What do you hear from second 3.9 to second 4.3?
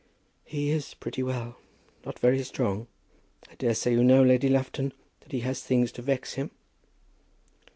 you know,